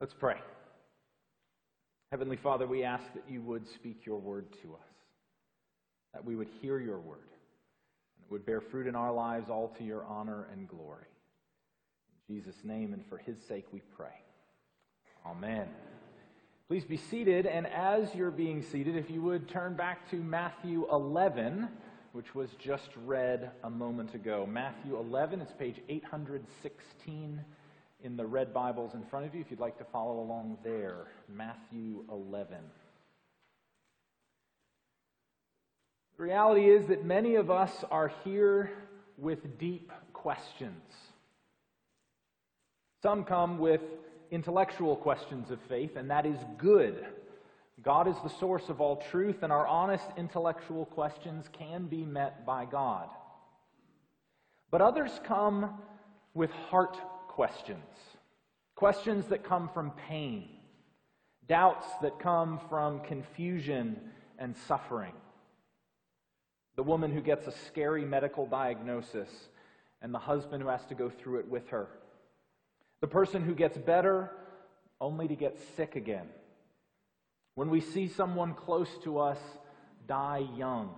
[0.00, 0.36] Let's pray.
[2.10, 4.88] Heavenly Father, we ask that you would speak your word to us,
[6.14, 7.18] that we would hear your word,
[8.16, 11.04] and it would bear fruit in our lives, all to your honor and glory.
[12.28, 14.24] In Jesus' name and for his sake we pray.
[15.26, 15.68] Amen.
[16.66, 20.86] Please be seated, and as you're being seated, if you would turn back to Matthew
[20.90, 21.68] 11,
[22.12, 24.48] which was just read a moment ago.
[24.50, 27.44] Matthew 11, it's page 816
[28.02, 31.06] in the red Bibles in front of you if you'd like to follow along there.
[31.28, 32.56] Matthew 11.
[36.16, 38.70] The reality is that many of us are here
[39.16, 40.82] with deep questions.
[43.02, 43.80] Some come with
[44.30, 47.06] intellectual questions of faith, and that is good.
[47.82, 52.44] God is the source of all truth, and our honest intellectual questions can be met
[52.44, 53.08] by God.
[54.70, 55.78] But others come
[56.34, 56.96] with heart
[57.30, 57.94] questions,
[58.74, 60.48] questions that come from pain,
[61.48, 63.96] doubts that come from confusion
[64.36, 65.12] and suffering.
[66.74, 69.28] The woman who gets a scary medical diagnosis
[70.02, 71.86] and the husband who has to go through it with her.
[73.00, 74.30] The person who gets better
[75.00, 76.26] only to get sick again.
[77.54, 79.38] When we see someone close to us
[80.08, 80.90] die young.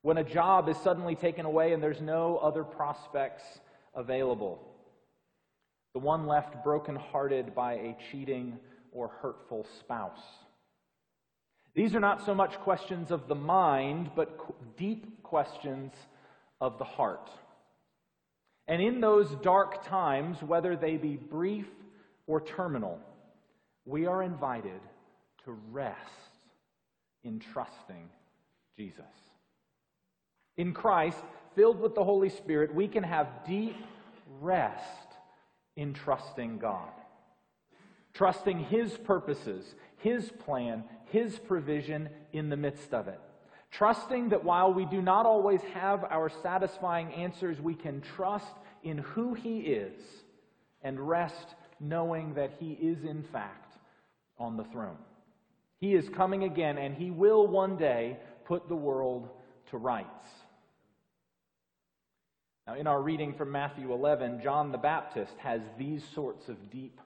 [0.00, 3.42] When a job is suddenly taken away and there's no other prospects
[3.94, 4.71] available
[5.92, 8.58] the one left brokenhearted by a cheating
[8.92, 10.22] or hurtful spouse.
[11.74, 15.92] These are not so much questions of the mind, but deep questions
[16.60, 17.30] of the heart.
[18.68, 21.66] And in those dark times, whether they be brief
[22.26, 22.98] or terminal,
[23.84, 24.80] we are invited
[25.44, 25.98] to rest
[27.24, 28.08] in trusting
[28.76, 29.04] Jesus.
[30.56, 31.18] In Christ,
[31.54, 33.76] filled with the Holy Spirit, we can have deep
[34.40, 35.11] rest
[35.76, 36.90] in trusting God.
[38.14, 43.20] Trusting His purposes, His plan, His provision in the midst of it.
[43.70, 48.98] Trusting that while we do not always have our satisfying answers, we can trust in
[48.98, 49.94] who He is
[50.82, 53.78] and rest knowing that He is, in fact,
[54.38, 54.98] on the throne.
[55.78, 59.28] He is coming again, and He will one day put the world
[59.70, 60.26] to rights.
[62.66, 67.00] Now, in our reading from Matthew 11, John the Baptist has these sorts of deep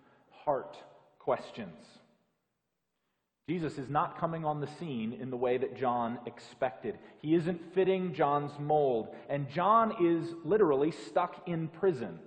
[0.44, 0.77] heart
[1.19, 1.83] questions.
[3.49, 6.99] Jesus is not coming on the scene in the way that John expected.
[7.22, 9.15] He isn't fitting John's mold.
[9.31, 12.19] And John is literally stuck in prison,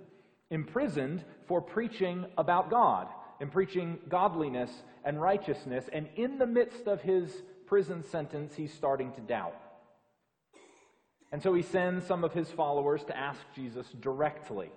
[0.50, 3.06] imprisoned for preaching about God
[3.40, 4.70] and preaching godliness
[5.04, 5.84] and righteousness.
[5.92, 7.30] And in the midst of his
[7.66, 9.54] prison sentence, he's starting to doubt.
[11.32, 14.70] And so he sends some of his followers to ask Jesus directly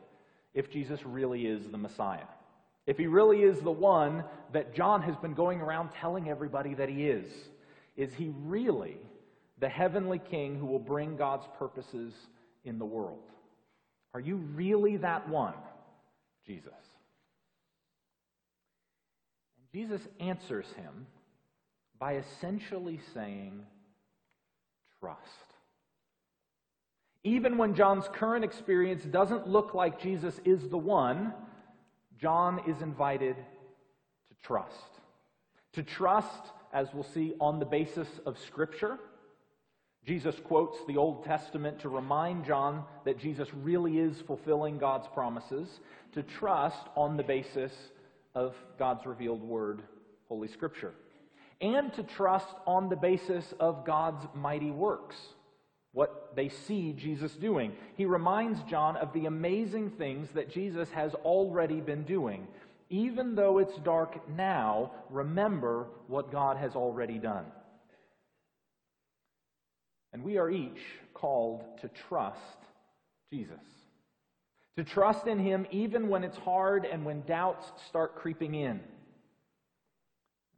[0.54, 2.28] if Jesus really is the Messiah.
[2.86, 6.90] If he really is the one that John has been going around telling everybody that
[6.90, 7.32] he is.
[7.96, 8.98] Is he really
[9.60, 12.14] the heavenly king who will bring God's purposes
[12.64, 13.24] in the world?
[14.14, 15.56] Are you really that one,
[16.46, 16.68] Jesus?
[19.58, 21.08] And Jesus answers him
[22.00, 23.66] by essentially saying,
[25.00, 25.53] Trust.
[27.24, 31.34] Even when John's current experience doesn't look like Jesus is the one,
[32.20, 35.00] John is invited to trust.
[35.74, 39.00] To trust, as we'll see, on the basis of Scripture.
[40.06, 45.80] Jesus quotes the Old Testament to remind John that Jesus really is fulfilling God's promises.
[46.14, 47.72] To trust on the basis
[48.36, 49.82] of God's revealed word,
[50.28, 50.94] Holy Scripture.
[51.62, 55.16] And to trust on the basis of God's mighty works
[55.94, 57.74] what they see Jesus doing.
[57.96, 62.48] He reminds John of the amazing things that Jesus has already been doing.
[62.90, 67.46] Even though it's dark now, remember what God has already done.
[70.12, 70.80] And we are each
[71.14, 72.40] called to trust
[73.32, 73.56] Jesus.
[74.78, 78.80] To trust in Him even when it's hard and when doubts start creeping in.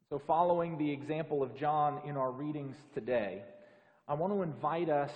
[0.10, 3.42] So, following the example of John in our readings today,
[4.08, 5.12] I want to invite us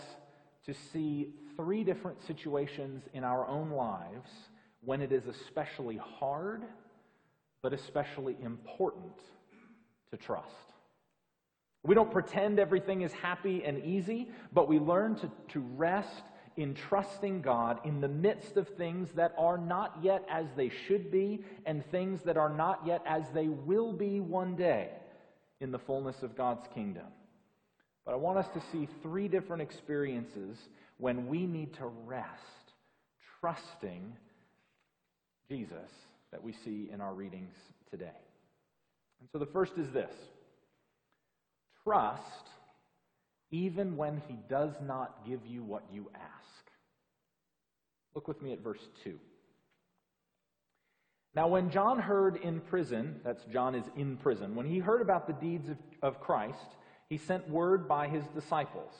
[0.65, 4.29] to see three different situations in our own lives
[4.81, 6.63] when it is especially hard,
[7.61, 9.19] but especially important
[10.11, 10.73] to trust.
[11.83, 16.23] We don't pretend everything is happy and easy, but we learn to, to rest
[16.57, 21.09] in trusting God in the midst of things that are not yet as they should
[21.09, 24.89] be and things that are not yet as they will be one day
[25.61, 27.05] in the fullness of God's kingdom.
[28.09, 30.57] But I want us to see three different experiences
[30.97, 32.73] when we need to rest,
[33.39, 34.01] trusting
[35.47, 35.91] Jesus
[36.31, 37.53] that we see in our readings
[37.91, 38.09] today.
[39.19, 40.11] And so the first is this
[41.83, 42.23] trust
[43.51, 46.71] even when he does not give you what you ask.
[48.15, 49.19] Look with me at verse 2.
[51.35, 55.27] Now, when John heard in prison, that's John is in prison, when he heard about
[55.27, 56.57] the deeds of, of Christ,
[57.09, 58.93] he sent word by his disciples.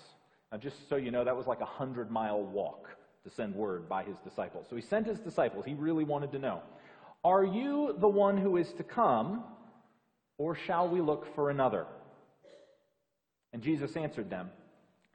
[0.52, 2.90] Now, just so you know, that was like a hundred mile walk
[3.24, 4.66] to send word by his disciples.
[4.70, 5.66] So he sent his disciples.
[5.66, 6.62] He really wanted to know
[7.24, 9.44] Are you the one who is to come,
[10.38, 11.86] or shall we look for another?
[13.54, 14.50] And Jesus answered them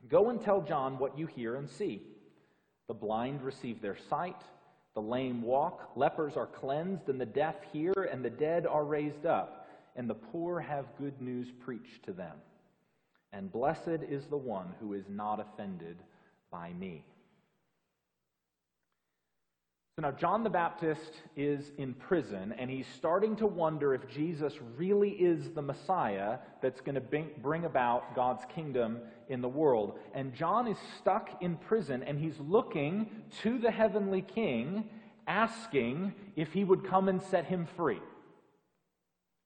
[0.08, 2.02] Go and tell John what you hear and see.
[2.86, 4.36] The blind receive their sight
[4.94, 9.26] the lame walk, lepers are cleansed, and the deaf hear, and the dead are raised
[9.26, 12.36] up, and the poor have good news preached to them.
[13.36, 15.96] And blessed is the one who is not offended
[16.52, 17.04] by me.
[19.96, 24.54] So now, John the Baptist is in prison, and he's starting to wonder if Jesus
[24.76, 29.98] really is the Messiah that's going to bring about God's kingdom in the world.
[30.12, 33.08] And John is stuck in prison, and he's looking
[33.42, 34.88] to the heavenly king,
[35.26, 38.00] asking if he would come and set him free.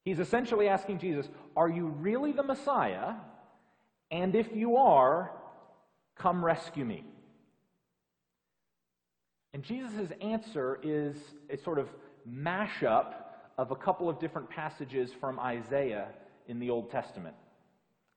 [0.05, 3.15] He's essentially asking Jesus, Are you really the Messiah?
[4.11, 5.33] And if you are,
[6.17, 7.05] come rescue me.
[9.55, 11.17] And Jesus' answer is
[11.51, 11.89] a sort of
[12.29, 13.15] mashup
[13.57, 16.09] of a couple of different passages from Isaiah
[16.47, 17.35] in the Old Testament.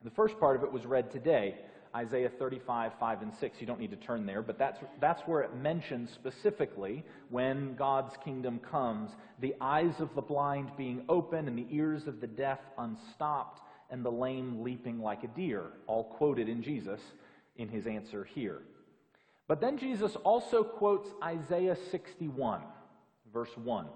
[0.04, 1.56] The first part of it was read today,
[1.94, 3.60] Isaiah 35, 5, and 6.
[3.60, 8.14] You don't need to turn there, but that's, that's where it mentions specifically when God's
[8.24, 9.10] kingdom comes
[9.40, 13.60] the eyes of the blind being open, and the ears of the deaf unstopped,
[13.92, 17.00] and the lame leaping like a deer, all quoted in Jesus
[17.56, 18.62] in his answer here.
[19.46, 22.62] But then Jesus also quotes Isaiah 61,
[23.32, 23.86] verse 1.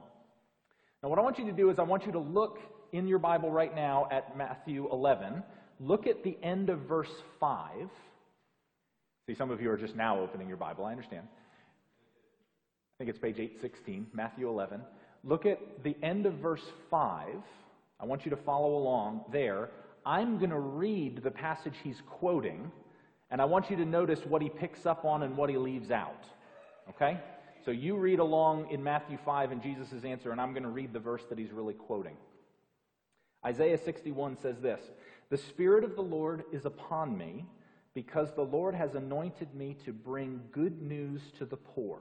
[1.02, 2.58] Now, what I want you to do is I want you to look
[2.92, 5.42] in your Bible right now at Matthew 11.
[5.80, 7.88] Look at the end of verse 5.
[9.26, 10.84] See, some of you are just now opening your Bible.
[10.84, 11.26] I understand.
[11.26, 14.82] I think it's page 816, Matthew 11.
[15.24, 17.28] Look at the end of verse 5.
[17.98, 19.70] I want you to follow along there.
[20.06, 22.72] I'm going to read the passage he's quoting
[23.30, 25.90] and I want you to notice what he picks up on and what he leaves
[25.90, 26.24] out.
[26.90, 27.18] Okay?
[27.64, 30.92] So you read along in Matthew 5 and Jesus' answer, and I'm going to read
[30.92, 32.16] the verse that he's really quoting.
[33.44, 34.80] Isaiah 61 says this
[35.30, 37.46] The Spirit of the Lord is upon me,
[37.94, 41.98] because the Lord has anointed me to bring good news to the poor.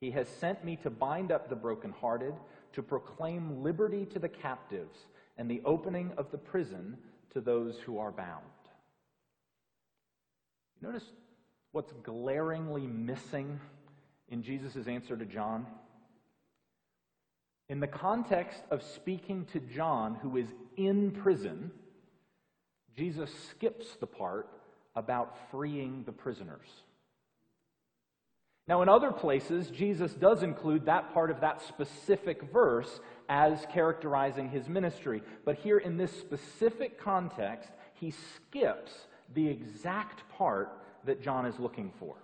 [0.00, 2.34] He has sent me to bind up the brokenhearted,
[2.74, 5.06] to proclaim liberty to the captives,
[5.36, 6.96] and the opening of the prison
[7.32, 8.42] to those who are bound.
[10.80, 11.04] Notice
[11.72, 13.60] what's glaringly missing
[14.28, 15.66] in Jesus' answer to John?
[17.68, 21.70] In the context of speaking to John, who is in prison,
[22.96, 24.48] Jesus skips the part
[24.94, 26.68] about freeing the prisoners.
[28.68, 33.00] Now, in other places, Jesus does include that part of that specific verse
[33.32, 35.22] as characterizing his ministry.
[35.46, 38.92] But here, in this specific context, he skips
[39.32, 40.68] the exact part
[41.06, 42.14] that John is looking for.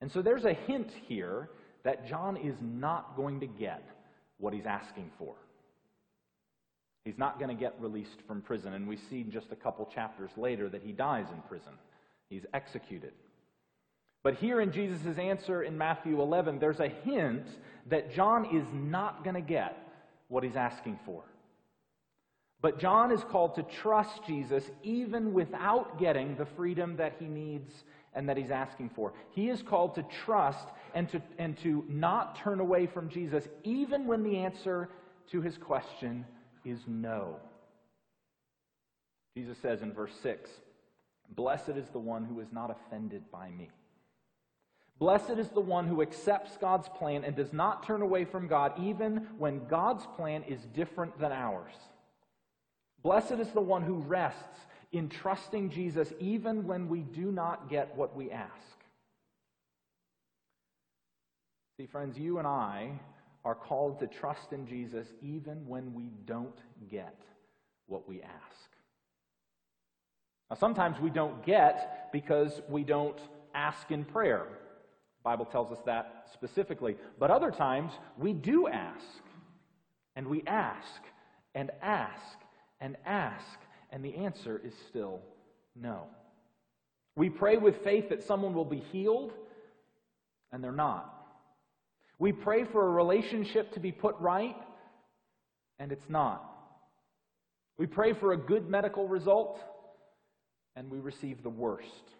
[0.00, 1.48] And so there's a hint here
[1.84, 3.88] that John is not going to get
[4.38, 5.36] what he's asking for.
[7.04, 8.72] He's not going to get released from prison.
[8.72, 11.74] And we see just a couple chapters later that he dies in prison.
[12.28, 13.12] He's executed.
[14.22, 17.46] But here in Jesus' answer in Matthew 11, there's a hint
[17.88, 19.76] that John is not going to get
[20.28, 21.22] what he's asking for.
[22.60, 27.84] But John is called to trust Jesus even without getting the freedom that he needs
[28.14, 29.12] and that he's asking for.
[29.30, 34.06] He is called to trust and to, and to not turn away from Jesus even
[34.06, 34.88] when the answer
[35.30, 36.24] to his question
[36.64, 37.36] is no.
[39.36, 40.50] Jesus says in verse 6
[41.34, 43.68] Blessed is the one who is not offended by me.
[44.98, 48.72] Blessed is the one who accepts God's plan and does not turn away from God
[48.80, 51.74] even when God's plan is different than ours.
[53.02, 54.60] Blessed is the one who rests
[54.92, 58.50] in trusting Jesus even when we do not get what we ask.
[61.76, 62.98] See, friends, you and I
[63.44, 66.58] are called to trust in Jesus even when we don't
[66.90, 67.20] get
[67.86, 68.70] what we ask.
[70.48, 73.20] Now, sometimes we don't get because we don't
[73.54, 74.46] ask in prayer.
[75.26, 76.96] Bible tells us that specifically.
[77.18, 79.04] But other times we do ask,
[80.14, 81.02] and we ask,
[81.52, 82.38] and ask,
[82.80, 83.58] and ask,
[83.90, 85.20] and the answer is still
[85.74, 86.04] no.
[87.16, 89.32] We pray with faith that someone will be healed,
[90.52, 91.12] and they're not.
[92.20, 94.56] We pray for a relationship to be put right,
[95.80, 96.48] and it's not.
[97.78, 99.58] We pray for a good medical result,
[100.76, 102.15] and we receive the worst.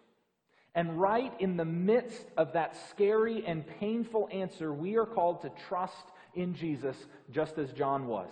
[0.77, 5.51] And right in the midst of that scary and painful answer, we are called to
[5.67, 6.05] trust
[6.35, 6.95] in Jesus
[7.31, 8.29] just as John was.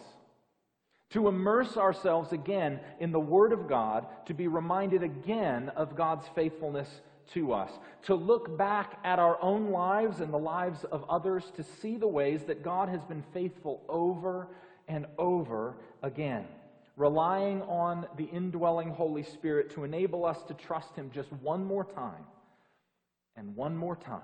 [1.09, 6.27] To immerse ourselves again in the Word of God, to be reminded again of God's
[6.35, 7.01] faithfulness
[7.33, 7.71] to us,
[8.03, 12.07] to look back at our own lives and the lives of others to see the
[12.07, 14.49] ways that God has been faithful over
[14.87, 16.45] and over again,
[16.95, 21.85] relying on the indwelling Holy Spirit to enable us to trust Him just one more
[21.85, 22.23] time,
[23.35, 24.21] and one more time,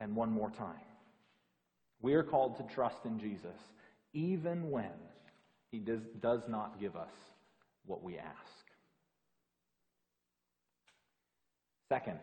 [0.00, 0.80] and one more time.
[2.00, 3.58] We are called to trust in Jesus,
[4.12, 4.90] even when
[5.70, 7.12] He does, does not give us
[7.86, 8.64] what we ask.
[11.88, 12.18] Second,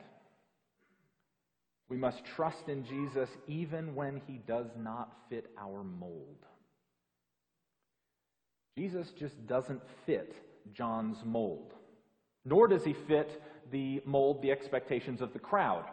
[1.91, 6.45] we must trust in Jesus even when he does not fit our mold.
[8.77, 10.33] Jesus just doesn't fit
[10.73, 11.73] John's mold,
[12.45, 13.41] nor does he fit
[13.71, 15.85] the mold, the expectations of the crowd.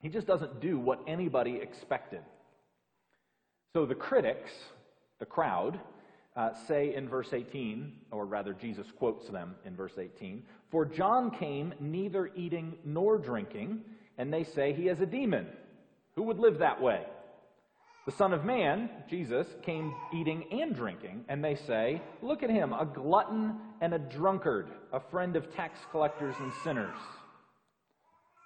[0.00, 2.20] He just doesn't do what anybody expected.
[3.74, 4.50] So the critics,
[5.18, 5.78] the crowd,
[6.36, 11.30] uh, say in verse 18, or rather, Jesus quotes them in verse 18 For John
[11.30, 13.80] came neither eating nor drinking,
[14.18, 15.46] and they say he has a demon.
[16.14, 17.04] Who would live that way?
[18.06, 22.72] The Son of Man, Jesus, came eating and drinking, and they say, Look at him,
[22.72, 26.96] a glutton and a drunkard, a friend of tax collectors and sinners.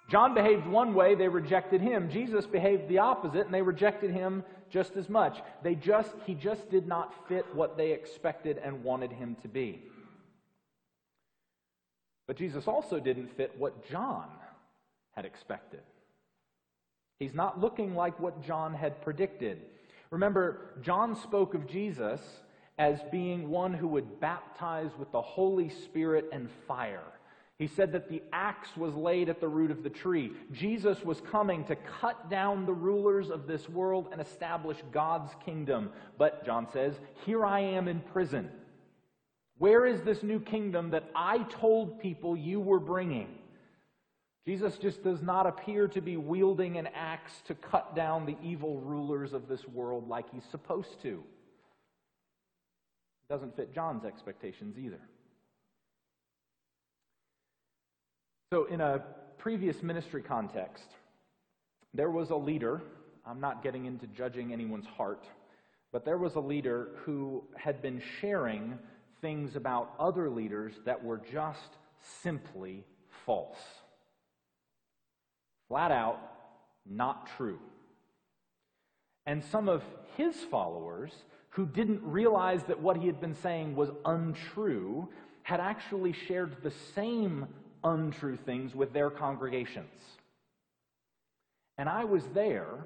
[0.09, 2.09] John behaved one way, they rejected him.
[2.09, 5.37] Jesus behaved the opposite, and they rejected him just as much.
[5.63, 9.83] They just, he just did not fit what they expected and wanted him to be.
[12.25, 14.27] But Jesus also didn't fit what John
[15.15, 15.81] had expected.
[17.21, 19.61] He's not looking like what John had predicted.
[20.09, 22.19] Remember, John spoke of Jesus
[22.79, 27.03] as being one who would baptize with the Holy Spirit and fire.
[27.59, 30.31] He said that the axe was laid at the root of the tree.
[30.51, 35.91] Jesus was coming to cut down the rulers of this world and establish God's kingdom.
[36.17, 36.95] But, John says,
[37.27, 38.49] here I am in prison.
[39.59, 43.27] Where is this new kingdom that I told people you were bringing?
[44.45, 48.79] Jesus just does not appear to be wielding an axe to cut down the evil
[48.79, 51.23] rulers of this world like he's supposed to.
[53.29, 54.99] It Doesn't fit John's expectations either.
[58.51, 59.03] So, in a
[59.37, 60.87] previous ministry context,
[61.93, 62.81] there was a leader.
[63.25, 65.25] I'm not getting into judging anyone's heart,
[65.91, 68.77] but there was a leader who had been sharing
[69.21, 71.77] things about other leaders that were just
[72.23, 72.83] simply
[73.25, 73.80] false.
[75.71, 76.19] Flat out,
[76.85, 77.57] not true.
[79.25, 79.81] And some of
[80.17, 81.13] his followers,
[81.51, 85.07] who didn't realize that what he had been saying was untrue,
[85.43, 87.47] had actually shared the same
[87.85, 89.87] untrue things with their congregations.
[91.77, 92.85] And I was there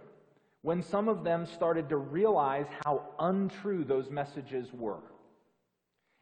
[0.61, 5.01] when some of them started to realize how untrue those messages were.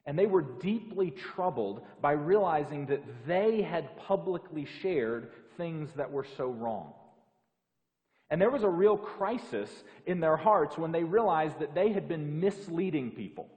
[0.06, 6.26] And they were deeply troubled by realizing that they had publicly shared things that were
[6.38, 6.94] so wrong.
[8.30, 9.70] And there was a real crisis
[10.06, 13.48] in their hearts when they realized that they had been misleading people.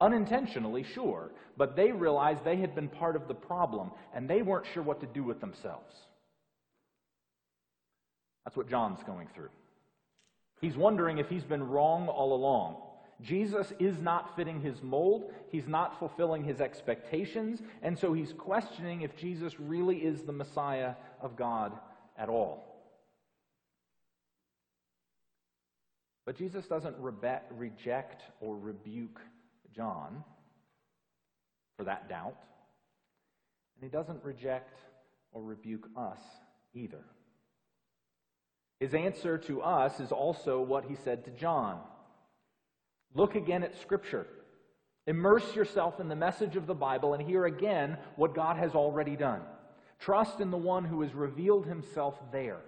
[0.00, 4.66] Unintentionally, sure, but they realized they had been part of the problem and they weren't
[4.72, 5.94] sure what to do with themselves.
[8.44, 9.48] That's what John's going through.
[10.60, 12.76] He's wondering if he's been wrong all along.
[13.22, 19.00] Jesus is not fitting his mold, he's not fulfilling his expectations, and so he's questioning
[19.00, 21.72] if Jesus really is the Messiah of God
[22.16, 22.66] at all.
[26.24, 29.20] But Jesus doesn't rebe- reject or rebuke
[29.74, 30.24] John
[31.76, 32.36] for that doubt.
[33.76, 34.78] And he doesn't reject
[35.32, 36.18] or rebuke us
[36.74, 37.04] either.
[38.80, 41.80] His answer to us is also what he said to John.
[43.14, 44.26] Look again at Scripture.
[45.06, 49.16] Immerse yourself in the message of the Bible and hear again what God has already
[49.16, 49.42] done.
[49.98, 52.60] Trust in the one who has revealed himself there.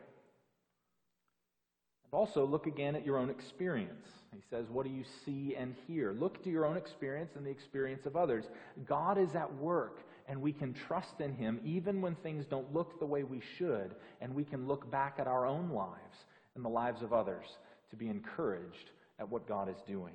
[2.04, 4.06] And also look again at your own experience.
[4.34, 6.12] He says, What do you see and hear?
[6.12, 8.44] Look to your own experience and the experience of others.
[8.86, 12.98] God is at work, and we can trust in Him even when things don't look
[12.98, 16.68] the way we should, and we can look back at our own lives and the
[16.70, 17.46] lives of others
[17.90, 20.14] to be encouraged at what God is doing.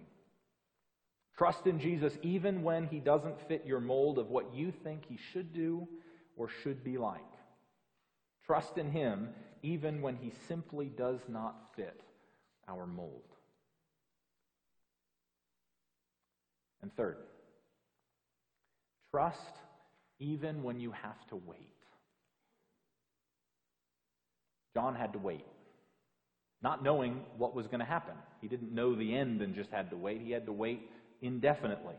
[1.37, 5.17] Trust in Jesus even when He doesn't fit your mold of what you think He
[5.31, 5.87] should do
[6.35, 7.21] or should be like.
[8.45, 9.29] Trust in Him
[9.61, 12.01] even when He simply does not fit
[12.67, 13.21] our mold.
[16.81, 17.17] And third,
[19.11, 19.37] trust
[20.19, 21.59] even when you have to wait.
[24.73, 25.45] John had to wait,
[26.61, 28.15] not knowing what was going to happen.
[28.41, 30.21] He didn't know the end and just had to wait.
[30.21, 30.89] He had to wait
[31.21, 31.95] indefinitely.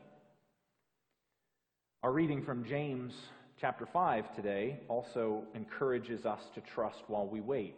[2.02, 3.14] Our reading from James
[3.60, 7.76] chapter 5 today also encourages us to trust while we wait.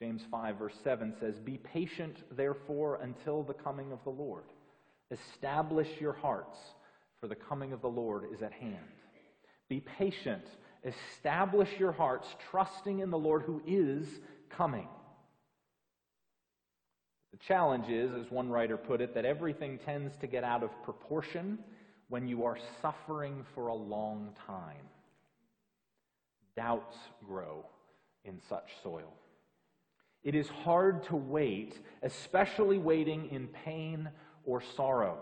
[0.00, 4.44] James 5, verse 7 says, Be patient, therefore, until the coming of the Lord.
[5.10, 6.58] Establish your hearts,
[7.20, 8.76] for the coming of the Lord is at hand.
[9.68, 10.44] Be patient.
[10.84, 14.06] Establish your hearts, trusting in the Lord who is
[14.50, 14.88] coming.
[17.32, 20.70] The challenge is, as one writer put it, that everything tends to get out of
[20.82, 21.58] proportion
[22.08, 24.88] when you are suffering for a long time.
[26.56, 26.96] Doubts
[27.26, 27.64] grow
[28.24, 29.12] in such soil.
[30.24, 34.08] It is hard to wait, especially waiting in pain
[34.44, 35.18] or sorrow.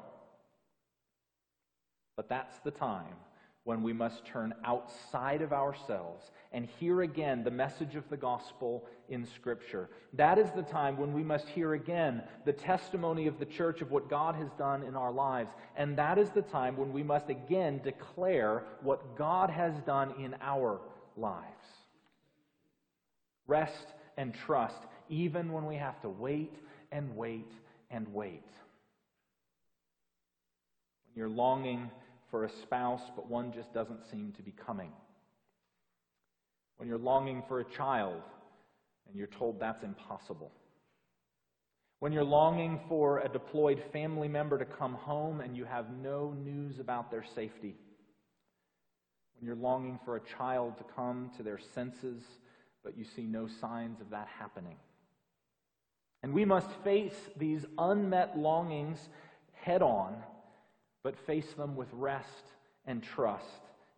[2.17, 3.17] But that's the time
[3.65, 8.85] when we must turn outside of ourselves and hear again the message of the gospel
[9.09, 9.89] in Scripture.
[10.13, 13.91] That is the time when we must hear again the testimony of the church of
[13.91, 15.51] what God has done in our lives.
[15.77, 20.37] And that is the time when we must again declare what God has done in
[20.43, 20.81] our
[21.17, 21.45] lives.
[23.47, 26.55] Rest and trust, even when we have to wait
[26.93, 27.51] and wait
[27.91, 28.47] and wait.
[31.07, 31.91] When you're longing
[32.31, 34.91] for a spouse, but one just doesn't seem to be coming.
[36.79, 38.23] When you're longing for a child
[39.09, 40.51] and you're told that's impossible.
[42.01, 46.35] When you're longing for a deployed family member to come home and you have no
[46.45, 47.77] news about their safety.
[49.45, 52.23] You're longing for a child to come to their senses,
[52.83, 54.77] but you see no signs of that happening.
[56.23, 59.09] And we must face these unmet longings
[59.53, 60.15] head on
[61.05, 62.45] but face them with rest
[62.87, 63.45] and trust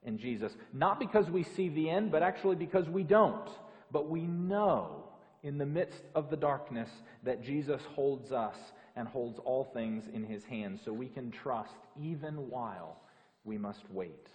[0.02, 0.52] in Jesus.
[0.74, 3.48] Not because we see the end, but actually because we don't.
[3.90, 5.04] But we know
[5.42, 6.90] in the midst of the darkness
[7.22, 8.56] that Jesus holds us
[8.96, 12.96] and holds all things in his hands, so we can trust even while
[13.44, 14.26] we must wait.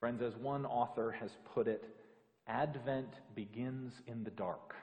[0.00, 1.84] Friends, as one author has put it,
[2.48, 4.74] Advent begins in the dark.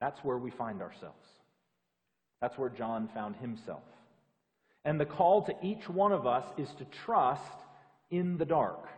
[0.00, 1.28] That's where we find ourselves.
[2.40, 3.84] That's where John found himself.
[4.84, 7.42] And the call to each one of us is to trust
[8.10, 8.88] in the dark.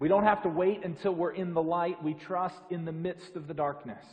[0.00, 2.02] We don't have to wait until we're in the light.
[2.02, 4.04] We trust in the midst of the darkness.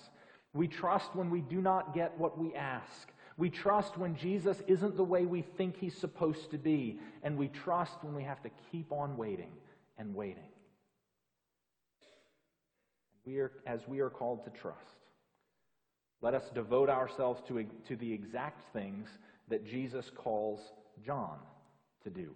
[0.53, 3.09] We trust when we do not get what we ask.
[3.37, 6.99] We trust when Jesus isn't the way we think he's supposed to be.
[7.23, 9.51] And we trust when we have to keep on waiting
[9.97, 10.49] and waiting.
[13.25, 14.79] We are, as we are called to trust.
[16.21, 19.09] Let us devote ourselves to, to the exact things
[19.49, 20.59] that Jesus calls
[21.05, 21.37] John
[22.03, 22.31] to do.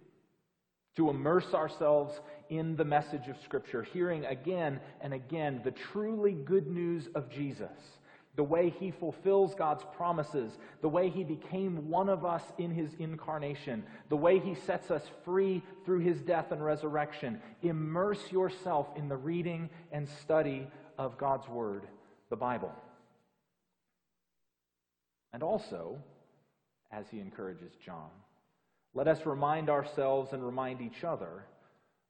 [0.96, 6.66] To immerse ourselves in the message of Scripture, hearing again and again the truly good
[6.66, 7.70] news of Jesus,
[8.36, 12.94] the way he fulfills God's promises, the way he became one of us in his
[12.98, 17.40] incarnation, the way he sets us free through his death and resurrection.
[17.62, 21.86] Immerse yourself in the reading and study of God's Word,
[22.28, 22.72] the Bible.
[25.32, 25.98] And also,
[26.92, 28.10] as he encourages John,
[28.94, 31.44] let us remind ourselves and remind each other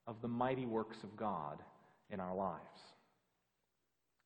[0.07, 1.63] of the mighty works of God
[2.11, 2.61] in our lives.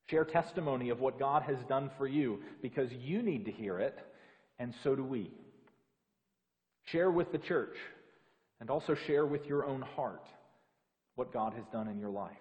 [0.09, 3.97] Share testimony of what God has done for you because you need to hear it,
[4.59, 5.31] and so do we.
[6.91, 7.75] Share with the church
[8.59, 10.27] and also share with your own heart
[11.15, 12.31] what God has done in your life.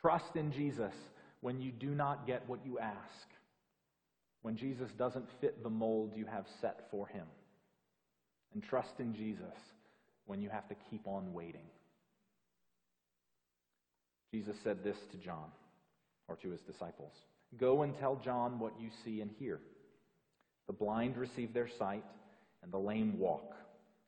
[0.00, 0.92] Trust in Jesus
[1.40, 3.28] when you do not get what you ask
[4.42, 7.26] when Jesus doesn't fit the mold you have set for him.
[8.54, 9.56] And trust in Jesus
[10.26, 11.66] when you have to keep on waiting.
[14.32, 15.50] Jesus said this to John,
[16.30, 17.12] or to his disciples
[17.58, 19.60] Go and tell John what you see and hear.
[20.66, 22.04] The blind receive their sight,
[22.62, 23.54] and the lame walk.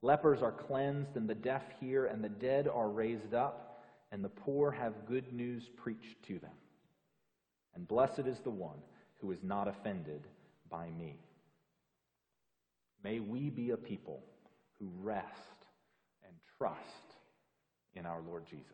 [0.01, 4.29] Lepers are cleansed, and the deaf hear, and the dead are raised up, and the
[4.29, 6.55] poor have good news preached to them.
[7.75, 8.79] And blessed is the one
[9.21, 10.27] who is not offended
[10.71, 11.19] by me.
[13.03, 14.23] May we be a people
[14.79, 15.27] who rest
[16.25, 16.79] and trust
[17.95, 18.67] in our Lord Jesus.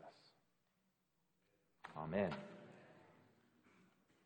[1.97, 2.31] Amen.